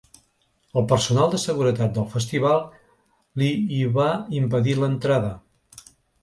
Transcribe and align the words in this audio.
El 0.79 0.85
personal 0.91 1.27
de 1.33 1.41
seguretat 1.43 1.93
del 1.97 2.07
festival 2.13 2.63
li 3.43 3.51
hi 3.77 3.83
va 3.99 4.09
impedir 4.43 4.75
l’entrada. 4.81 5.31